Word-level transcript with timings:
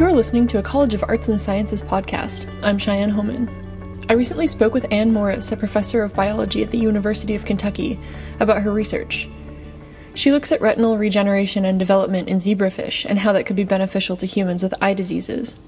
You're 0.00 0.14
listening 0.14 0.46
to 0.46 0.58
a 0.58 0.62
College 0.62 0.94
of 0.94 1.04
Arts 1.06 1.28
and 1.28 1.38
Sciences 1.38 1.82
podcast. 1.82 2.50
I'm 2.62 2.78
Cheyenne 2.78 3.10
Homan. 3.10 3.50
I 4.08 4.14
recently 4.14 4.46
spoke 4.46 4.72
with 4.72 4.90
Anne 4.90 5.12
Morris, 5.12 5.52
a 5.52 5.58
professor 5.58 6.02
of 6.02 6.14
biology 6.14 6.62
at 6.62 6.70
the 6.70 6.78
University 6.78 7.34
of 7.34 7.44
Kentucky, 7.44 8.00
about 8.40 8.62
her 8.62 8.72
research. 8.72 9.28
She 10.14 10.32
looks 10.32 10.52
at 10.52 10.62
retinal 10.62 10.96
regeneration 10.96 11.66
and 11.66 11.78
development 11.78 12.30
in 12.30 12.38
zebrafish 12.38 13.04
and 13.04 13.18
how 13.18 13.34
that 13.34 13.44
could 13.44 13.56
be 13.56 13.64
beneficial 13.64 14.16
to 14.16 14.24
humans 14.24 14.62
with 14.62 14.72
eye 14.80 14.94
diseases. 14.94 15.58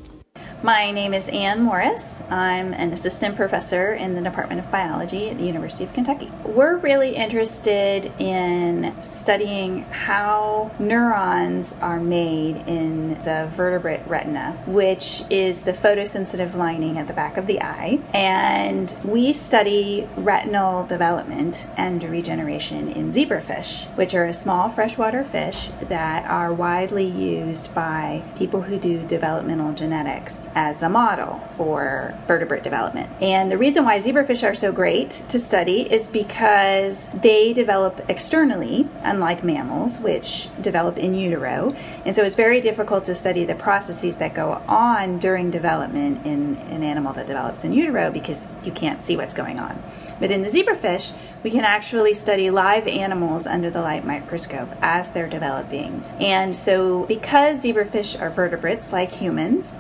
My 0.63 0.93
name 0.93 1.13
is 1.13 1.29
Anne 1.29 1.63
Morris. 1.63 2.23
I'm 2.31 2.73
an 2.73 2.93
assistant 2.93 3.35
professor 3.35 3.95
in 3.95 4.15
the 4.15 4.21
Department 4.21 4.61
of 4.61 4.71
Biology 4.71 5.29
at 5.29 5.39
the 5.39 5.45
University 5.45 5.83
of 5.83 5.93
Kentucky. 5.93 6.31
We're 6.45 6.77
really 6.77 7.17
interested 7.17 8.13
in 8.21 8.95
studying 9.03 9.83
how 9.87 10.71
neurons 10.79 11.77
are 11.81 11.99
made 11.99 12.59
in 12.69 13.21
the 13.25 13.51
vertebrate 13.51 14.07
retina, 14.07 14.53
which 14.69 15.25
is 15.31 15.63
the 15.63 15.73
photosensitive 15.73 16.55
lining 16.55 16.97
at 16.97 17.09
the 17.09 17.13
back 17.13 17.37
of 17.37 17.49
the 17.49 17.61
eye. 17.61 17.99
And 18.15 18.97
we 19.03 19.33
study 19.33 20.09
retinal 20.17 20.87
development 20.87 21.67
and 21.77 22.05
regeneration 22.05 22.89
in 22.89 23.11
zebrafish, 23.11 23.87
which 23.97 24.15
are 24.15 24.27
a 24.27 24.33
small 24.33 24.69
freshwater 24.69 25.25
fish 25.25 25.71
that 25.89 26.25
are 26.31 26.55
widely 26.55 27.05
used 27.05 27.75
by 27.75 28.23
people 28.37 28.63
who 28.63 28.79
do 28.79 29.05
developmental 29.09 29.73
genetics 29.73 30.47
as 30.55 30.83
a 30.83 30.89
model 30.89 31.41
for 31.57 32.15
vertebrate 32.27 32.63
development. 32.63 33.11
And 33.21 33.51
the 33.51 33.59
reason 33.59 33.85
why 33.85 33.99
zebrafish 33.99 34.47
are 34.47 34.55
so 34.55 34.73
great 34.73 35.23
to 35.29 35.39
study 35.39 35.93
is 35.93 36.09
because 36.09 37.11
they 37.11 37.53
develop 37.53 38.05
externally, 38.09 38.89
unlike 39.03 39.45
mammals, 39.45 39.99
which 39.99 40.49
develop 40.61 40.99
in 40.99 41.15
utero. 41.15 41.75
And 42.05 42.15
so 42.15 42.25
it's 42.25 42.37
very 42.37 42.61
difficult 42.61 43.05
to 43.07 43.15
study 43.15 43.45
the 43.45 43.55
processes 43.55 44.17
that 44.19 44.35
go 44.35 44.63
on 44.69 45.19
during 45.19 45.51
development 45.51 46.27
in 46.27 46.57
an 46.71 46.83
animal 46.83 47.13
that 47.15 47.27
develops 47.27 47.65
in 47.65 47.73
utero 47.73 48.11
because 48.11 48.57
you 48.65 48.73
can't 48.73 49.03
see 49.03 49.17
what's 49.17 49.35
going 49.35 49.59
on. 49.59 49.83
But 50.23 50.31
in 50.31 50.43
the 50.43 50.49
zebrafish, 50.49 51.17
we 51.43 51.51
can 51.51 51.65
actually 51.65 52.15
study 52.15 52.49
live 52.51 52.87
animals 52.87 53.47
under 53.47 53.71
the 53.71 53.81
light 53.81 54.07
microscope 54.07 54.69
as 54.81 55.11
they're 55.11 55.29
developing. 55.29 56.05
And 56.21 56.55
so, 56.55 57.07
because 57.07 57.65
zebrafish 57.65 58.21
are 58.21 58.31
vertebrates 58.31 58.93
like 58.93 59.11
humans, 59.11 59.73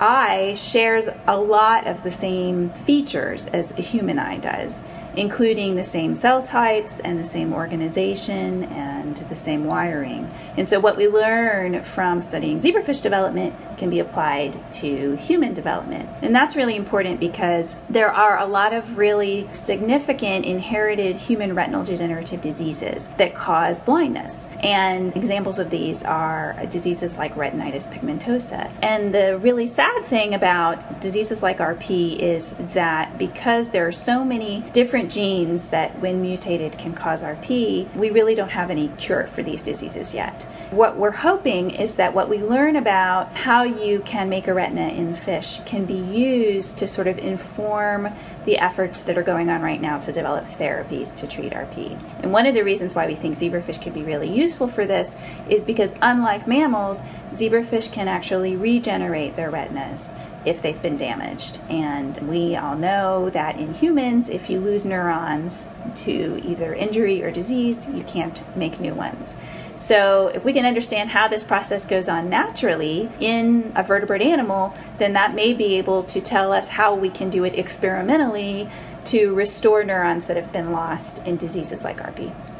eye 0.00 0.54
shares 0.54 1.08
a 1.26 1.36
lot 1.36 1.86
of 1.86 2.02
the 2.02 2.10
same 2.10 2.70
features 2.70 3.46
as 3.48 3.72
a 3.78 3.82
human 3.82 4.18
eye 4.18 4.38
does 4.38 4.82
including 5.16 5.76
the 5.76 5.84
same 5.84 6.14
cell 6.14 6.42
types 6.42 7.00
and 7.00 7.18
the 7.18 7.24
same 7.24 7.52
organization 7.52 8.64
and 8.64 9.16
the 9.16 9.36
same 9.36 9.64
wiring. 9.64 10.30
And 10.56 10.68
so, 10.68 10.80
what 10.80 10.96
we 10.96 11.08
learn 11.08 11.82
from 11.82 12.20
studying 12.20 12.58
zebrafish 12.58 13.02
development 13.02 13.54
can 13.76 13.90
be 13.90 13.98
applied 13.98 14.58
to 14.72 15.16
human 15.16 15.52
development. 15.54 16.08
And 16.22 16.34
that's 16.34 16.56
really 16.56 16.76
important 16.76 17.20
because 17.20 17.76
there 17.88 18.12
are 18.12 18.38
a 18.38 18.46
lot 18.46 18.72
of 18.72 18.98
really 18.98 19.48
significant 19.52 20.44
inherited 20.44 21.16
human 21.16 21.54
retinal 21.54 21.84
degenerative 21.84 22.40
diseases 22.40 23.08
that 23.18 23.34
cause 23.34 23.80
blindness. 23.80 24.48
And 24.60 25.14
examples 25.16 25.58
of 25.58 25.70
these 25.70 26.02
are 26.04 26.56
diseases 26.70 27.18
like 27.18 27.34
retinitis 27.34 27.92
pigmentosa. 27.92 28.70
And 28.82 29.12
the 29.12 29.38
really 29.38 29.66
sad 29.66 30.04
thing 30.06 30.34
about 30.34 31.00
diseases 31.00 31.42
like 31.42 31.58
RP 31.58 32.18
is 32.18 32.56
that 32.74 33.18
because 33.18 33.70
there 33.70 33.86
are 33.86 33.92
so 33.92 34.24
many 34.24 34.62
different 34.72 35.03
different 35.04 35.12
genes 35.12 35.68
that, 35.68 35.98
when 36.00 36.22
mutated, 36.22 36.78
can 36.78 36.94
cause 36.94 37.22
RP, 37.22 37.92
we 37.94 38.10
really 38.10 38.34
don't 38.34 38.50
have 38.50 38.70
any 38.70 38.88
cure 38.98 39.26
for 39.26 39.42
these 39.42 39.62
diseases 39.62 40.14
yet. 40.14 40.42
What 40.70 40.96
we're 40.96 41.10
hoping 41.10 41.70
is 41.70 41.96
that 41.96 42.14
what 42.14 42.28
we 42.28 42.38
learn 42.38 42.76
about 42.76 43.32
how 43.36 43.62
you 43.62 44.00
can 44.00 44.28
make 44.28 44.48
a 44.48 44.54
retina 44.54 44.88
in 44.88 45.14
fish 45.14 45.60
can 45.66 45.84
be 45.84 45.94
used 45.94 46.78
to 46.78 46.88
sort 46.88 47.06
of 47.06 47.18
inform 47.18 48.08
the 48.44 48.58
efforts 48.58 49.04
that 49.04 49.16
are 49.16 49.22
going 49.22 49.50
on 49.50 49.62
right 49.62 49.80
now 49.80 49.98
to 50.00 50.12
develop 50.12 50.44
therapies 50.46 51.14
to 51.16 51.26
treat 51.26 51.52
RP. 51.52 51.98
And 52.22 52.32
one 52.32 52.46
of 52.46 52.54
the 52.54 52.64
reasons 52.64 52.94
why 52.94 53.06
we 53.06 53.14
think 53.14 53.36
zebrafish 53.36 53.82
could 53.82 53.94
be 53.94 54.02
really 54.02 54.30
useful 54.30 54.68
for 54.68 54.86
this 54.86 55.16
is 55.48 55.64
because, 55.64 55.94
unlike 56.02 56.48
mammals, 56.48 57.02
zebrafish 57.32 57.92
can 57.92 58.08
actually 58.08 58.56
regenerate 58.56 59.36
their 59.36 59.50
retinas 59.50 60.12
if 60.44 60.62
they've 60.62 60.80
been 60.80 60.96
damaged. 60.96 61.60
And 61.68 62.16
we 62.28 62.56
all 62.56 62.76
know 62.76 63.30
that 63.30 63.58
in 63.58 63.74
humans, 63.74 64.28
if 64.28 64.50
you 64.50 64.60
lose 64.60 64.84
neurons 64.84 65.68
to 65.96 66.40
either 66.44 66.74
injury 66.74 67.22
or 67.22 67.30
disease, 67.30 67.88
you 67.88 68.02
can't 68.04 68.42
make 68.56 68.80
new 68.80 68.94
ones. 68.94 69.34
So, 69.76 70.28
if 70.28 70.44
we 70.44 70.52
can 70.52 70.64
understand 70.64 71.10
how 71.10 71.26
this 71.26 71.42
process 71.42 71.84
goes 71.84 72.08
on 72.08 72.30
naturally 72.30 73.10
in 73.18 73.72
a 73.74 73.82
vertebrate 73.82 74.22
animal, 74.22 74.72
then 74.98 75.14
that 75.14 75.34
may 75.34 75.52
be 75.52 75.74
able 75.74 76.04
to 76.04 76.20
tell 76.20 76.52
us 76.52 76.68
how 76.68 76.94
we 76.94 77.10
can 77.10 77.28
do 77.28 77.42
it 77.42 77.58
experimentally 77.58 78.70
to 79.06 79.34
restore 79.34 79.82
neurons 79.82 80.26
that 80.26 80.36
have 80.36 80.52
been 80.52 80.70
lost 80.70 81.26
in 81.26 81.36
diseases 81.36 81.82
like 81.82 81.98
RP. 81.98 82.53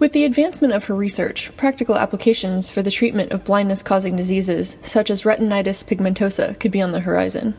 With 0.00 0.12
the 0.12 0.24
advancement 0.24 0.72
of 0.72 0.84
her 0.84 0.94
research, 0.94 1.54
practical 1.58 1.94
applications 1.94 2.70
for 2.70 2.80
the 2.80 2.90
treatment 2.90 3.32
of 3.32 3.44
blindness 3.44 3.82
causing 3.82 4.16
diseases, 4.16 4.78
such 4.80 5.10
as 5.10 5.24
retinitis 5.24 5.84
pigmentosa, 5.84 6.58
could 6.58 6.72
be 6.72 6.80
on 6.80 6.92
the 6.92 7.00
horizon. 7.00 7.54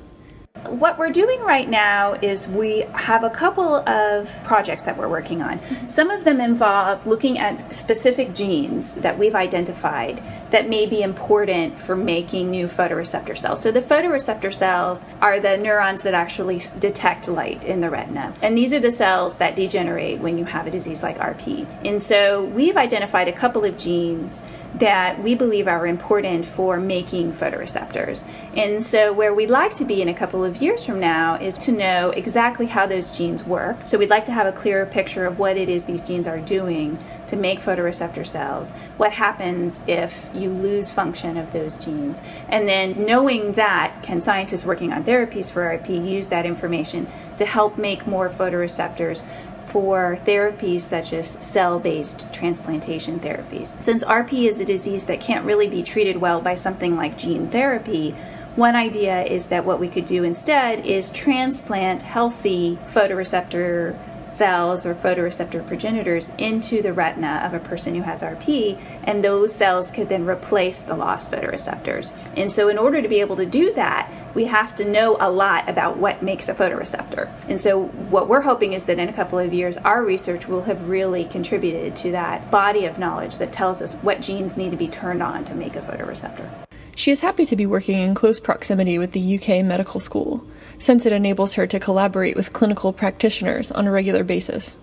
What 0.72 0.98
we're 0.98 1.12
doing 1.12 1.42
right 1.42 1.70
now 1.70 2.14
is 2.14 2.48
we 2.48 2.86
have 2.94 3.26
a 3.26 3.30
couple 3.30 3.88
of 3.90 4.32
projects 4.46 4.84
that 4.84 4.96
we're 4.96 5.10
working 5.10 5.42
on. 5.42 5.60
Some 5.90 6.10
of 6.10 6.24
them 6.24 6.40
involve 6.40 7.06
looking 7.06 7.38
at 7.38 7.76
specific 7.76 8.34
genes 8.34 8.96
that 8.96 9.20
we've 9.20 9.36
identified 9.36 10.24
that 10.52 10.70
may 10.70 10.86
be 10.86 11.02
important 11.02 11.78
for 11.78 11.98
making 11.98 12.52
new 12.52 12.68
photoreceptor 12.68 13.38
cells. 13.38 13.62
So, 13.62 13.72
the 13.74 13.82
photoreceptor 13.82 14.54
cells 14.54 15.06
are 15.20 15.42
the 15.42 15.58
neurons 15.58 16.04
that 16.04 16.14
actually 16.14 16.62
detect 16.80 17.28
light 17.28 17.66
in 17.66 17.82
the 17.82 17.90
retina. 17.90 18.34
And 18.42 18.58
these 18.58 18.72
are 18.72 18.80
the 18.80 18.92
cells 18.92 19.38
that 19.38 19.58
degenerate 19.58 20.20
when 20.20 20.38
you 20.38 20.46
have 20.46 20.68
a 20.68 20.72
disease 20.72 21.04
like 21.04 21.18
RP. 21.18 21.68
And 21.84 22.02
so, 22.02 22.46
we've 22.46 22.78
identified 22.78 23.28
a 23.28 23.34
couple 23.34 23.66
of 23.66 23.78
genes 23.78 24.46
that 24.76 25.22
we 25.22 25.36
believe 25.36 25.68
are 25.68 25.86
important 25.86 26.46
for 26.46 26.80
making 26.80 27.34
photoreceptors. 27.34 28.26
And 28.56 28.84
so, 28.84 29.12
where 29.12 29.34
we'd 29.34 29.50
like 29.50 29.76
to 29.76 29.86
be 29.86 30.02
in 30.02 30.08
a 30.08 30.14
couple 30.14 30.44
of 30.44 30.62
years 30.62 30.84
from 30.84 31.00
now 31.00 31.36
is 31.36 31.58
to 31.60 31.72
know 31.72 32.12
exactly 32.12 32.68
how 32.68 32.86
those 32.88 33.16
genes 33.16 33.44
work. 33.44 33.78
So, 33.86 33.98
we'd 33.98 34.10
like 34.10 34.26
to 34.26 34.32
have 34.32 34.48
a 34.48 34.52
clearer 34.52 34.86
picture 34.86 35.26
of 35.26 35.40
what 35.40 35.58
it 35.58 35.70
is 35.70 35.86
these 35.86 36.04
genes 36.04 36.28
are 36.28 36.40
doing 36.40 36.98
to 37.28 37.36
make 37.36 37.60
photoreceptor 37.60 38.28
cells, 38.28 38.72
what 38.98 39.14
happens 39.14 39.82
if 39.88 40.30
you 40.34 40.50
lose 40.50 40.90
function 40.90 41.38
of 41.38 41.52
those 41.54 41.78
genes. 41.78 42.22
And 42.50 42.68
then, 42.68 43.06
knowing 43.06 43.54
that, 43.54 44.04
can 44.04 44.22
scientists 44.22 44.66
working 44.66 44.94
on 44.94 45.04
therapies 45.04 45.52
for 45.52 45.64
RP 45.64 46.10
use 46.10 46.28
that 46.28 46.46
information 46.46 47.08
to 47.38 47.46
help 47.46 47.78
make 47.78 48.06
more 48.06 48.30
photoreceptors 48.30 49.24
for 49.72 50.20
therapies 50.26 50.82
such 50.82 51.14
as 51.14 51.28
cell 51.30 51.80
based 51.80 52.32
transplantation 52.34 53.20
therapies. 53.22 53.82
Since 53.82 54.04
RP 54.04 54.48
is 54.48 54.60
a 54.60 54.66
disease 54.66 55.06
that 55.06 55.22
can't 55.22 55.46
really 55.46 55.70
be 55.70 55.82
treated 55.82 56.18
well 56.18 56.42
by 56.42 56.56
something 56.56 56.98
like 56.98 57.18
gene 57.18 57.50
therapy, 57.50 58.14
one 58.58 58.76
idea 58.76 59.24
is 59.24 59.48
that 59.48 59.64
what 59.64 59.80
we 59.80 59.88
could 59.88 60.06
do 60.06 60.26
instead 60.26 60.86
is 60.86 61.10
transplant 61.10 62.02
healthy 62.02 62.78
photoreceptor 62.94 63.98
cells 64.36 64.86
or 64.86 64.96
photoreceptor 64.96 65.66
progenitors 65.66 66.32
into 66.38 66.82
the 66.82 66.94
retina 66.94 67.42
of 67.44 67.54
a 67.54 67.60
person 67.60 67.96
who 67.96 68.02
has 68.02 68.22
RP, 68.22 68.80
and 69.04 69.24
those 69.24 69.54
cells 69.54 69.92
could 69.92 70.10
then 70.10 70.26
replace 70.26 70.82
the 70.82 70.96
lost 70.96 71.32
photoreceptors. 71.32 72.12
And 72.36 72.52
so, 72.52 72.70
in 72.70 72.78
order 72.78 73.02
to 73.02 73.08
be 73.08 73.22
able 73.22 73.36
to 73.38 73.46
do 73.46 73.74
that, 73.74 74.12
we 74.34 74.46
have 74.46 74.76
to 74.76 74.86
know 74.86 75.18
a 75.20 75.30
lot 75.30 75.68
about 75.68 75.98
what 75.98 76.24
makes 76.24 76.48
a 76.50 76.54
photoreceptor. 76.54 77.30
And 77.50 77.60
so, 77.60 77.86
what 77.86 78.28
we're 78.28 78.42
hoping 78.42 78.74
is 78.74 78.86
that 78.86 79.00
in 79.00 79.10
a 79.10 79.14
couple 79.14 79.40
of 79.40 79.54
years, 79.54 79.78
our 79.78 80.04
research 80.04 80.48
will 80.48 80.64
have 80.64 80.88
really 80.88 81.26
contributed 81.26 81.96
to 81.98 82.12
that 82.12 82.50
body 82.50 82.86
of 82.86 82.98
knowledge 82.98 83.38
that 83.38 83.52
tells 83.52 83.82
us 83.82 83.94
what 83.96 84.22
genes 84.22 84.58
need 84.58 84.72
to 84.72 84.78
be 84.78 84.88
turned 84.88 85.22
on 85.22 85.46
to 85.46 85.56
make 85.56 85.76
a 85.76 85.82
photoreceptor. 85.82 86.50
She 86.96 87.12
is 87.12 87.22
happy 87.22 87.46
to 87.46 87.56
be 87.56 87.66
working 87.66 87.98
in 87.98 88.14
close 88.14 88.40
proximity 88.40 88.98
with 88.98 89.14
the 89.14 89.36
UK 89.36 89.64
Medical 89.66 90.00
School, 90.00 90.46
since 90.82 91.06
it 91.06 91.14
enables 91.14 91.54
her 91.54 91.68
to 91.68 91.80
collaborate 91.80 92.36
with 92.36 92.54
clinical 92.54 92.92
practitioners 92.92 93.72
on 93.72 93.86
a 93.86 93.92
regular 93.92 94.24
basis. 94.24 94.76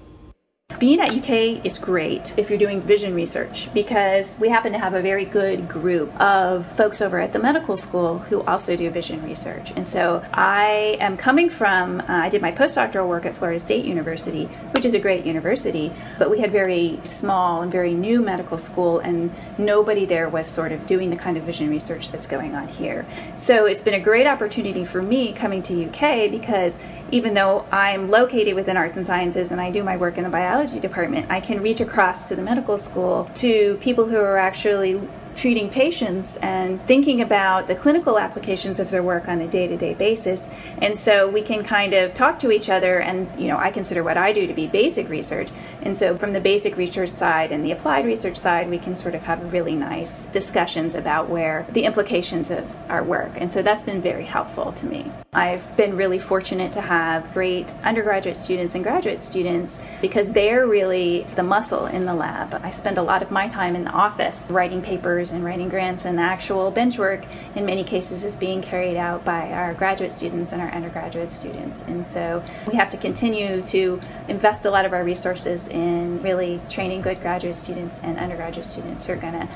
Being 0.78 1.00
at 1.00 1.12
UK 1.12 1.64
is 1.64 1.76
great 1.76 2.38
if 2.38 2.48
you're 2.48 2.58
doing 2.58 2.80
vision 2.80 3.12
research 3.12 3.68
because 3.74 4.38
we 4.38 4.48
happen 4.48 4.70
to 4.70 4.78
have 4.78 4.94
a 4.94 5.02
very 5.02 5.24
good 5.24 5.68
group 5.68 6.08
of 6.20 6.66
folks 6.76 7.02
over 7.02 7.18
at 7.18 7.32
the 7.32 7.40
medical 7.40 7.76
school 7.76 8.18
who 8.18 8.42
also 8.42 8.76
do 8.76 8.88
vision 8.88 9.20
research. 9.24 9.72
And 9.74 9.88
so 9.88 10.24
I 10.32 10.96
am 11.00 11.16
coming 11.16 11.50
from, 11.50 12.00
uh, 12.02 12.04
I 12.08 12.28
did 12.28 12.40
my 12.40 12.52
postdoctoral 12.52 13.08
work 13.08 13.26
at 13.26 13.34
Florida 13.34 13.58
State 13.58 13.86
University, 13.86 14.44
which 14.70 14.84
is 14.84 14.94
a 14.94 15.00
great 15.00 15.26
university, 15.26 15.92
but 16.16 16.30
we 16.30 16.38
had 16.38 16.52
very 16.52 17.00
small 17.02 17.60
and 17.60 17.72
very 17.72 17.92
new 17.92 18.22
medical 18.22 18.56
school, 18.56 19.00
and 19.00 19.34
nobody 19.58 20.04
there 20.04 20.28
was 20.28 20.46
sort 20.46 20.70
of 20.70 20.86
doing 20.86 21.10
the 21.10 21.16
kind 21.16 21.36
of 21.36 21.42
vision 21.42 21.70
research 21.70 22.12
that's 22.12 22.28
going 22.28 22.54
on 22.54 22.68
here. 22.68 23.04
So 23.36 23.66
it's 23.66 23.82
been 23.82 23.94
a 23.94 24.00
great 24.00 24.28
opportunity 24.28 24.84
for 24.84 25.02
me 25.02 25.32
coming 25.32 25.60
to 25.64 25.86
UK 25.86 26.30
because 26.30 26.78
even 27.10 27.34
though 27.34 27.66
I'm 27.72 28.10
located 28.10 28.54
within 28.54 28.76
arts 28.76 28.96
and 28.96 29.06
sciences 29.06 29.50
and 29.50 29.60
I 29.60 29.70
do 29.70 29.82
my 29.82 29.96
work 29.96 30.18
in 30.18 30.24
the 30.24 30.30
biology 30.30 30.67
department, 30.70 31.30
I 31.30 31.40
can 31.40 31.62
reach 31.62 31.80
across 31.80 32.28
to 32.28 32.36
the 32.36 32.42
medical 32.42 32.78
school 32.78 33.30
to 33.36 33.76
people 33.80 34.06
who 34.06 34.16
are 34.16 34.38
actually 34.38 35.00
treating 35.38 35.70
patients 35.70 36.36
and 36.38 36.84
thinking 36.86 37.22
about 37.22 37.68
the 37.68 37.74
clinical 37.74 38.18
applications 38.18 38.80
of 38.80 38.90
their 38.90 39.04
work 39.04 39.28
on 39.28 39.40
a 39.40 39.46
day 39.46 39.68
to 39.68 39.76
day 39.76 39.94
basis. 39.94 40.50
And 40.82 40.98
so 40.98 41.28
we 41.28 41.42
can 41.42 41.62
kind 41.62 41.94
of 41.94 42.12
talk 42.12 42.40
to 42.40 42.50
each 42.50 42.68
other, 42.68 42.98
and 42.98 43.28
you 43.40 43.46
know, 43.46 43.56
I 43.56 43.70
consider 43.70 44.02
what 44.02 44.16
I 44.16 44.32
do 44.32 44.48
to 44.48 44.52
be 44.52 44.66
basic 44.66 45.08
research. 45.08 45.48
And 45.82 45.96
so 45.96 46.16
from 46.16 46.32
the 46.32 46.40
basic 46.40 46.76
research 46.76 47.10
side 47.10 47.52
and 47.52 47.64
the 47.64 47.70
applied 47.70 48.04
research 48.04 48.36
side, 48.36 48.68
we 48.68 48.78
can 48.78 48.96
sort 48.96 49.14
of 49.14 49.22
have 49.22 49.52
really 49.52 49.76
nice 49.76 50.24
discussions 50.26 50.96
about 50.96 51.28
where 51.28 51.66
the 51.70 51.84
implications 51.84 52.50
of 52.50 52.76
our 52.88 53.04
work. 53.04 53.30
And 53.36 53.52
so 53.52 53.62
that's 53.62 53.84
been 53.84 54.02
very 54.02 54.24
helpful 54.24 54.72
to 54.72 54.86
me. 54.86 55.10
I've 55.32 55.76
been 55.76 55.96
really 55.96 56.18
fortunate 56.18 56.72
to 56.72 56.80
have 56.80 57.32
great 57.32 57.72
undergraduate 57.84 58.36
students 58.36 58.74
and 58.74 58.82
graduate 58.82 59.22
students 59.22 59.80
because 60.00 60.32
they're 60.32 60.66
really 60.66 61.26
the 61.36 61.44
muscle 61.44 61.86
in 61.86 62.06
the 62.06 62.14
lab. 62.14 62.54
I 62.64 62.72
spend 62.72 62.98
a 62.98 63.02
lot 63.02 63.22
of 63.22 63.30
my 63.30 63.46
time 63.46 63.76
in 63.76 63.84
the 63.84 63.90
office 63.90 64.44
writing 64.50 64.82
papers 65.28 65.34
and 65.34 65.44
writing 65.44 65.68
grants, 65.68 66.04
and 66.04 66.18
the 66.18 66.22
actual 66.22 66.70
bench 66.70 66.98
work 66.98 67.24
in 67.54 67.64
many 67.64 67.84
cases 67.84 68.24
is 68.24 68.36
being 68.36 68.62
carried 68.62 68.96
out 68.96 69.24
by 69.24 69.52
our 69.52 69.74
graduate 69.74 70.12
students 70.12 70.52
and 70.52 70.62
our 70.62 70.70
undergraduate 70.70 71.30
students. 71.30 71.84
And 71.86 72.04
so 72.04 72.42
we 72.66 72.76
have 72.76 72.88
to 72.90 72.96
continue 72.96 73.62
to 73.62 74.00
invest 74.28 74.64
a 74.66 74.70
lot 74.70 74.84
of 74.84 74.92
our 74.92 75.04
resources 75.04 75.68
in 75.68 76.22
really 76.22 76.60
training 76.68 77.02
good 77.02 77.20
graduate 77.20 77.56
students 77.56 78.00
and 78.02 78.18
undergraduate 78.18 78.66
students 78.66 79.06
who 79.06 79.12
are 79.12 79.16
going 79.16 79.34
to 79.34 79.48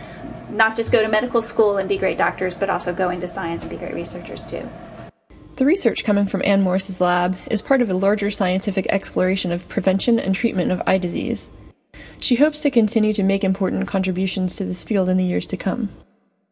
not 0.51 0.77
just 0.77 0.93
go 0.93 1.01
to 1.03 1.09
medical 1.09 1.43
school 1.43 1.79
and 1.79 1.89
be 1.89 1.97
great 1.97 2.19
doctors, 2.19 2.57
but 2.57 2.69
also 2.69 2.95
go 2.95 3.11
into 3.11 3.27
science 3.27 3.63
and 3.63 3.71
be 3.71 3.77
great 3.77 3.95
researchers 3.95 4.47
too. 4.47 4.69
The 5.57 5.67
research 5.67 6.05
coming 6.05 6.27
from 6.27 6.43
Anne 6.45 6.63
Morris's 6.63 7.01
lab 7.01 7.37
is 7.51 7.63
part 7.63 7.83
of 7.83 7.91
a 7.91 7.95
larger 7.95 8.31
scientific 8.31 8.87
exploration 8.89 9.53
of 9.53 9.69
prevention 9.69 10.19
and 10.19 10.35
treatment 10.35 10.73
of 10.73 10.83
eye 10.87 10.99
disease. 10.99 11.51
She 12.23 12.37
hopes 12.37 12.61
to 12.61 12.71
continue 12.71 13.13
to 13.15 13.25
make 13.25 13.43
important 13.43 13.89
contributions 13.89 14.55
to 14.55 14.65
this 14.65 14.85
field 14.85 15.09
in 15.09 15.17
the 15.17 15.25
years 15.25 15.49
to 15.49 15.57
come. 15.57 15.89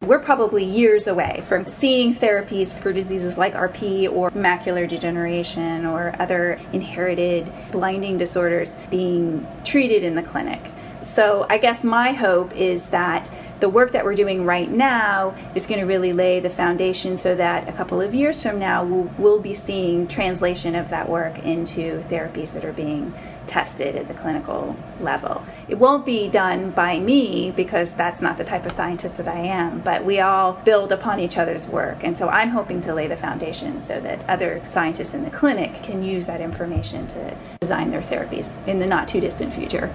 We're 0.01 0.19
probably 0.19 0.65
years 0.65 1.07
away 1.07 1.43
from 1.45 1.65
seeing 1.65 2.13
therapies 2.13 2.77
for 2.77 2.91
diseases 2.91 3.37
like 3.37 3.53
RP 3.53 4.11
or 4.11 4.31
macular 4.31 4.89
degeneration 4.89 5.85
or 5.85 6.13
other 6.19 6.59
inherited 6.73 7.49
blinding 7.71 8.17
disorders 8.17 8.75
being 8.89 9.47
treated 9.63 10.03
in 10.03 10.15
the 10.15 10.23
clinic. 10.23 10.59
So, 11.01 11.47
I 11.49 11.57
guess 11.57 11.83
my 11.83 12.11
hope 12.11 12.55
is 12.55 12.89
that 12.89 13.29
the 13.61 13.69
work 13.69 13.91
that 13.91 14.03
we're 14.03 14.15
doing 14.15 14.43
right 14.43 14.69
now 14.69 15.35
is 15.55 15.67
going 15.67 15.79
to 15.79 15.85
really 15.85 16.13
lay 16.13 16.39
the 16.39 16.49
foundation 16.49 17.17
so 17.17 17.35
that 17.35 17.69
a 17.69 17.71
couple 17.71 18.01
of 18.01 18.13
years 18.13 18.41
from 18.41 18.57
now 18.57 18.83
we'll, 18.83 19.11
we'll 19.19 19.39
be 19.39 19.53
seeing 19.53 20.07
translation 20.07 20.73
of 20.75 20.89
that 20.89 21.07
work 21.07 21.37
into 21.39 22.01
therapies 22.09 22.53
that 22.53 22.65
are 22.65 22.73
being 22.73 23.13
tested 23.45 23.95
at 23.95 24.07
the 24.07 24.13
clinical 24.15 24.75
level. 24.99 25.43
It 25.67 25.75
won't 25.75 26.05
be 26.05 26.27
done 26.27 26.71
by 26.71 26.99
me 26.99 27.51
because 27.55 27.93
that's 27.93 28.21
not 28.21 28.37
the 28.37 28.43
type 28.43 28.65
of 28.65 28.71
scientist 28.71 29.17
that 29.17 29.27
I 29.27 29.39
am, 29.39 29.81
but 29.81 30.05
we 30.05 30.19
all 30.19 30.53
build 30.53 30.91
upon 30.91 31.19
each 31.19 31.37
other's 31.37 31.67
work. 31.67 32.03
And 32.03 32.17
so 32.17 32.29
I'm 32.29 32.49
hoping 32.49 32.81
to 32.81 32.95
lay 32.95 33.07
the 33.07 33.15
foundation 33.15 33.79
so 33.79 33.99
that 34.01 34.27
other 34.27 34.63
scientists 34.67 35.13
in 35.13 35.23
the 35.23 35.29
clinic 35.29 35.83
can 35.83 36.03
use 36.03 36.25
that 36.27 36.41
information 36.41 37.07
to 37.09 37.37
design 37.59 37.91
their 37.91 38.01
therapies 38.01 38.49
in 38.67 38.79
the 38.79 38.87
not 38.87 39.07
too 39.07 39.19
distant 39.19 39.53
future. 39.53 39.93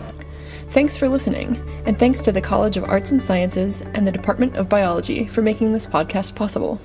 Thanks 0.71 0.97
for 0.97 1.09
listening, 1.09 1.57
and 1.87 1.99
thanks 1.99 2.21
to 2.23 2.33
the 2.33 2.41
College 2.41 2.77
of 2.77 2.85
Arts 2.85 3.11
and 3.11 3.23
Sciences 3.23 3.83
and 3.95 4.07
the 4.07 4.13
Department 4.13 4.57
of 4.57 4.69
Biology 4.69 5.27
for 5.27 5.41
making 5.41 5.73
this 5.73 5.87
podcast 5.87 6.35
possible. 6.35 6.81